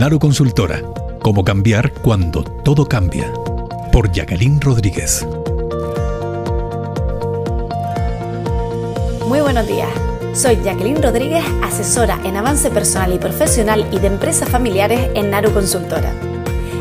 [0.00, 0.80] Naro Consultora.
[1.20, 3.30] Cómo cambiar cuando todo cambia.
[3.92, 5.26] Por Jacqueline Rodríguez.
[9.28, 9.90] Muy buenos días.
[10.32, 15.52] Soy Jacqueline Rodríguez, asesora en avance personal y profesional y de empresas familiares en Naru
[15.52, 16.14] Consultora.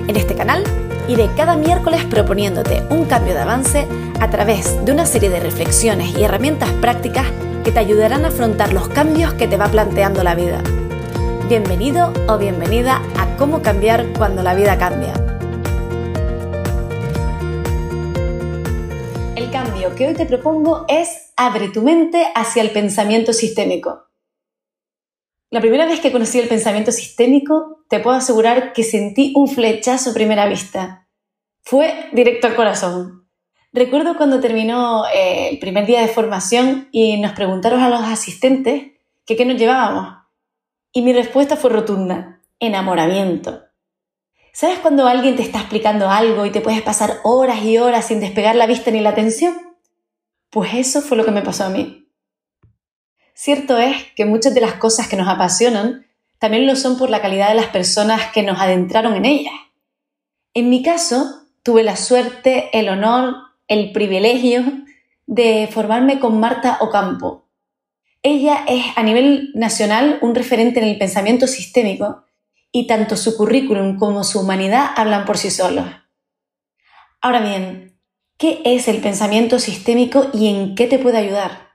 [0.07, 0.63] En este canal
[1.09, 3.85] iré cada miércoles proponiéndote un cambio de avance
[4.21, 7.25] a través de una serie de reflexiones y herramientas prácticas
[7.65, 10.63] que te ayudarán a afrontar los cambios que te va planteando la vida.
[11.49, 15.13] Bienvenido o bienvenida a Cómo cambiar cuando la vida cambia.
[19.35, 24.11] El cambio que hoy te propongo es abre tu mente hacia el pensamiento sistémico.
[25.49, 30.11] La primera vez que conocí el pensamiento sistémico, te puedo asegurar que sentí un flechazo
[30.11, 31.07] a primera vista.
[31.63, 33.27] Fue directo al corazón.
[33.73, 38.91] Recuerdo cuando terminó eh, el primer día de formación y nos preguntaron a los asistentes
[39.25, 40.18] qué nos llevábamos.
[40.91, 43.63] Y mi respuesta fue rotunda, enamoramiento.
[44.51, 48.19] ¿Sabes cuando alguien te está explicando algo y te puedes pasar horas y horas sin
[48.19, 49.55] despegar la vista ni la atención?
[50.49, 52.07] Pues eso fue lo que me pasó a mí.
[53.33, 56.05] Cierto es que muchas de las cosas que nos apasionan
[56.39, 59.53] también lo son por la calidad de las personas que nos adentraron en ellas.
[60.53, 63.35] En mi caso, tuve la suerte, el honor,
[63.67, 64.63] el privilegio
[65.27, 67.45] de formarme con Marta Ocampo,
[68.21, 72.23] ella es a nivel nacional un referente en el pensamiento sistémico
[72.71, 75.85] y tanto su currículum como su humanidad hablan por sí solos.
[77.21, 77.99] Ahora bien,
[78.37, 81.69] ¿qué es el pensamiento sistémico y en qué te puede ayudar?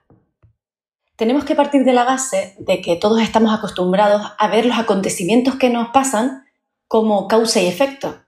[1.15, 5.55] Tenemos que partir de la base de que todos estamos acostumbrados a ver los acontecimientos
[5.55, 6.45] que nos pasan
[6.87, 8.21] como causa y efecto.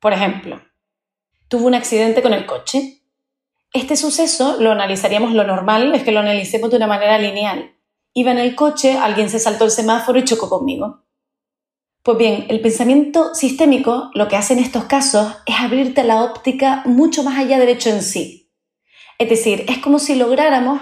[0.00, 0.60] Por ejemplo,
[1.48, 3.03] tuvo un accidente con el coche
[3.74, 7.76] este suceso lo analizaríamos lo normal, es que lo analicemos de una manera lineal.
[8.14, 11.04] Iba en el coche, alguien se saltó el semáforo y chocó conmigo.
[12.04, 16.82] Pues bien, el pensamiento sistémico lo que hace en estos casos es abrirte la óptica
[16.86, 18.52] mucho más allá del hecho en sí.
[19.18, 20.80] Es decir, es como si lográramos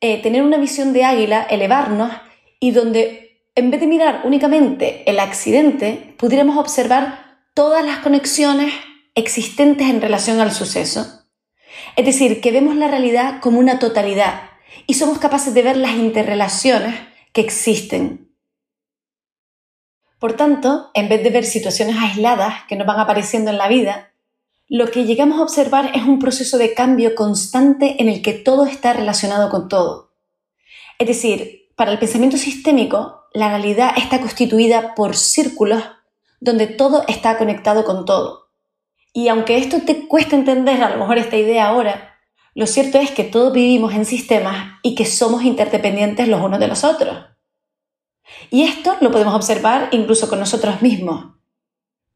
[0.00, 2.10] eh, tener una visión de águila, elevarnos
[2.58, 8.72] y donde en vez de mirar únicamente el accidente, pudiéramos observar todas las conexiones
[9.14, 11.23] existentes en relación al suceso.
[11.96, 14.50] Es decir, que vemos la realidad como una totalidad
[14.86, 16.94] y somos capaces de ver las interrelaciones
[17.32, 18.30] que existen.
[20.18, 24.12] Por tanto, en vez de ver situaciones aisladas que nos van apareciendo en la vida,
[24.68, 28.64] lo que llegamos a observar es un proceso de cambio constante en el que todo
[28.64, 30.12] está relacionado con todo.
[30.98, 35.82] Es decir, para el pensamiento sistémico, la realidad está constituida por círculos
[36.40, 38.43] donde todo está conectado con todo.
[39.16, 42.18] Y aunque esto te cuesta entender a lo mejor esta idea ahora,
[42.52, 46.66] lo cierto es que todos vivimos en sistemas y que somos interdependientes los unos de
[46.66, 47.24] los otros.
[48.50, 51.36] Y esto lo podemos observar incluso con nosotros mismos.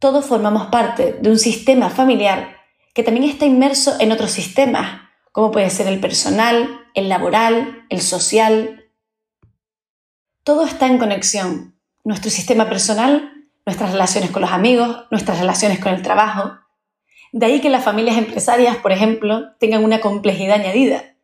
[0.01, 2.57] Todos formamos parte de un sistema familiar
[2.95, 8.01] que también está inmerso en otros sistemas, como puede ser el personal, el laboral, el
[8.01, 8.91] social.
[10.43, 11.79] Todo está en conexión.
[12.03, 16.59] Nuestro sistema personal, nuestras relaciones con los amigos, nuestras relaciones con el trabajo,
[17.33, 21.17] de ahí que las familias empresarias, por ejemplo, tengan una complejidad añadida,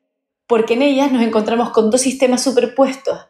[0.46, 3.26] porque en ellas nos encontramos con dos sistemas superpuestos,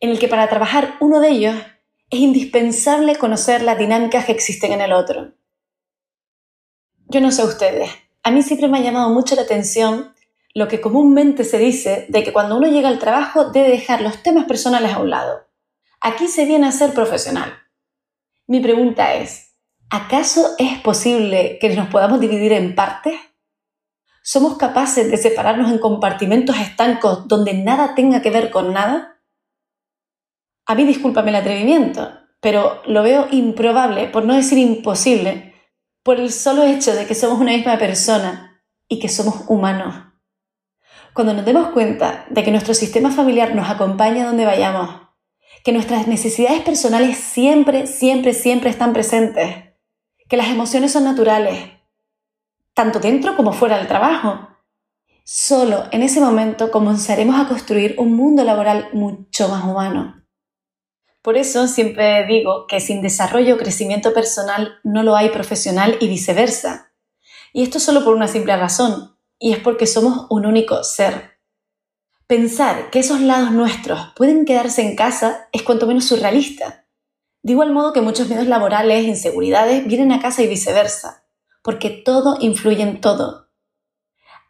[0.00, 1.56] en el que para trabajar uno de ellos
[2.10, 5.32] es indispensable conocer las dinámicas que existen en el otro.
[7.06, 7.90] Yo no sé ustedes,
[8.22, 10.14] a mí siempre me ha llamado mucho la atención
[10.54, 14.22] lo que comúnmente se dice de que cuando uno llega al trabajo debe dejar los
[14.22, 15.46] temas personales a un lado.
[16.00, 17.52] Aquí se viene a ser profesional.
[18.46, 19.47] Mi pregunta es,
[19.90, 23.14] ¿acaso es posible que nos podamos dividir en partes?
[24.22, 29.22] ¿Somos capaces de separarnos en compartimentos estancos donde nada tenga que ver con nada?
[30.66, 35.54] A mí discúlpame el atrevimiento, pero lo veo improbable, por no decir imposible,
[36.02, 39.94] por el solo hecho de que somos una misma persona y que somos humanos.
[41.14, 45.08] Cuando nos demos cuenta de que nuestro sistema familiar nos acompaña donde vayamos,
[45.64, 49.67] que nuestras necesidades personales siempre, siempre, siempre están presentes,
[50.28, 51.70] que las emociones son naturales,
[52.74, 54.48] tanto dentro como fuera del trabajo.
[55.24, 60.22] Solo en ese momento comenzaremos a construir un mundo laboral mucho más humano.
[61.22, 66.08] Por eso siempre digo que sin desarrollo o crecimiento personal no lo hay profesional y
[66.08, 66.92] viceversa.
[67.52, 71.38] Y esto solo por una simple razón, y es porque somos un único ser.
[72.26, 76.87] Pensar que esos lados nuestros pueden quedarse en casa es cuanto menos surrealista.
[77.48, 81.24] De igual modo que muchos miedos laborales, inseguridades, vienen a casa y viceversa,
[81.62, 83.48] porque todo influye en todo.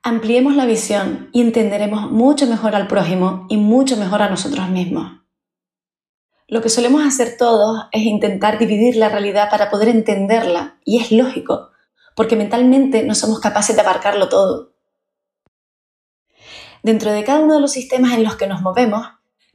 [0.03, 5.21] Ampliemos la visión y entenderemos mucho mejor al prójimo y mucho mejor a nosotros mismos.
[6.49, 11.13] Lo que solemos hacer todos es intentar dividir la realidad para poder entenderla, y es
[11.13, 11.71] lógico,
[12.17, 14.73] porque mentalmente no somos capaces de abarcarlo todo.
[16.83, 19.07] Dentro de cada uno de los sistemas en los que nos movemos,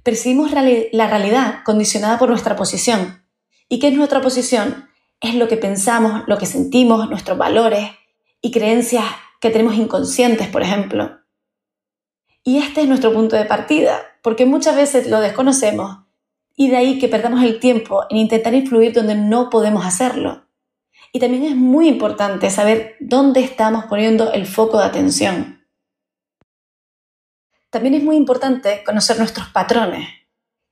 [0.01, 3.21] percibimos la realidad condicionada por nuestra posición.
[3.73, 4.87] ¿Y qué es nuestra posición?
[5.19, 7.89] Es lo que pensamos, lo que sentimos, nuestros valores
[8.39, 9.03] y creencias
[9.41, 11.21] que tenemos inconscientes, por ejemplo.
[12.43, 16.05] Y este es nuestro punto de partida, porque muchas veces lo desconocemos
[16.55, 20.45] y de ahí que perdamos el tiempo en intentar influir donde no podemos hacerlo.
[21.11, 25.65] Y también es muy importante saber dónde estamos poniendo el foco de atención.
[27.71, 30.07] También es muy importante conocer nuestros patrones,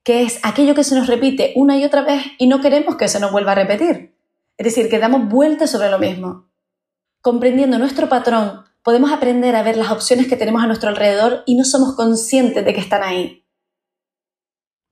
[0.03, 3.07] que es aquello que se nos repite una y otra vez y no queremos que
[3.07, 4.15] se nos vuelva a repetir.
[4.57, 6.50] Es decir, que damos vueltas sobre lo mismo.
[7.21, 11.56] Comprendiendo nuestro patrón, podemos aprender a ver las opciones que tenemos a nuestro alrededor y
[11.56, 13.45] no somos conscientes de que están ahí.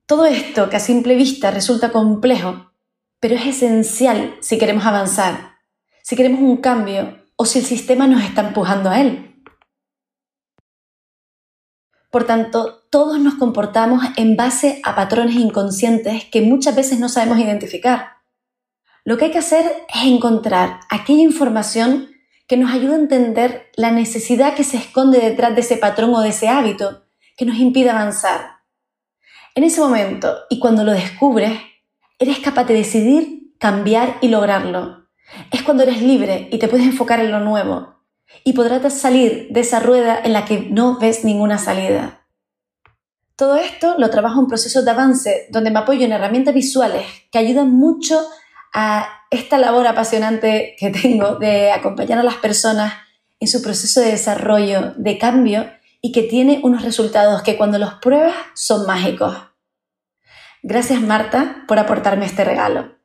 [0.06, 2.72] Todo esto que a simple vista resulta complejo,
[3.20, 5.58] pero es esencial si queremos avanzar,
[6.02, 9.29] si queremos un cambio o si el sistema nos está empujando a él.
[12.10, 17.38] Por tanto, todos nos comportamos en base a patrones inconscientes que muchas veces no sabemos
[17.38, 18.16] identificar.
[19.04, 19.64] Lo que hay que hacer
[19.94, 22.10] es encontrar aquella información
[22.48, 26.20] que nos ayude a entender la necesidad que se esconde detrás de ese patrón o
[26.20, 27.04] de ese hábito
[27.36, 28.58] que nos impide avanzar.
[29.54, 31.60] En ese momento, y cuando lo descubres,
[32.18, 35.06] eres capaz de decidir, cambiar y lograrlo.
[35.52, 37.99] Es cuando eres libre y te puedes enfocar en lo nuevo,
[38.44, 42.20] y podrás salir de esa rueda en la que no ves ninguna salida.
[43.36, 47.38] Todo esto lo trabajo en procesos de avance donde me apoyo en herramientas visuales que
[47.38, 48.20] ayudan mucho
[48.74, 52.94] a esta labor apasionante que tengo de acompañar a las personas
[53.38, 55.70] en su proceso de desarrollo, de cambio
[56.02, 59.36] y que tiene unos resultados que cuando los pruebas son mágicos.
[60.62, 62.99] Gracias Marta por aportarme este regalo.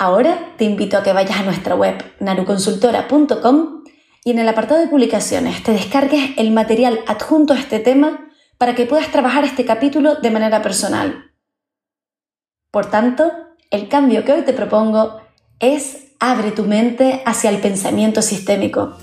[0.00, 3.84] Ahora te invito a que vayas a nuestra web naruconsultora.com
[4.24, 8.74] y en el apartado de publicaciones te descargues el material adjunto a este tema para
[8.74, 11.32] que puedas trabajar este capítulo de manera personal.
[12.70, 13.30] Por tanto,
[13.70, 15.20] el cambio que hoy te propongo
[15.58, 18.96] es abre tu mente hacia el pensamiento sistémico.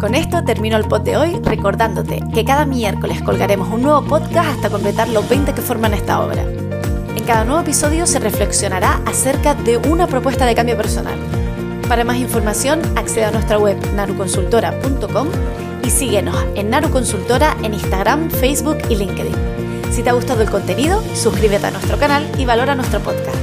[0.00, 4.48] Con esto termino el pod de hoy recordándote que cada miércoles colgaremos un nuevo podcast
[4.56, 6.63] hasta completar los 20 que forman esta obra.
[7.26, 11.18] Cada nuevo episodio se reflexionará acerca de una propuesta de cambio personal.
[11.88, 15.28] Para más información, acceda a nuestra web naruconsultora.com
[15.82, 19.34] y síguenos en Naru Consultora en Instagram, Facebook y LinkedIn.
[19.90, 23.38] Si te ha gustado el contenido, suscríbete a nuestro canal y valora nuestro podcast.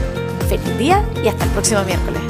[0.48, 2.22] Feliz día y hasta el próximo miércoles.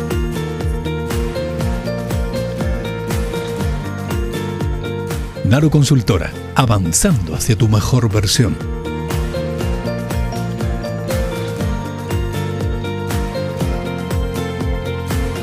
[5.44, 8.81] Naru Consultora, avanzando hacia tu mejor versión.